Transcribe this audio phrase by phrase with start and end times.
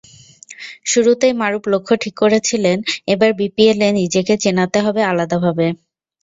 [0.85, 2.77] শুরুতেই মারুফ লক্ষ্য ঠিক করেছিলেন,
[3.07, 5.67] এবার বিপিএলে নিজেকে চেনাতে হবে আলাদাভাবে।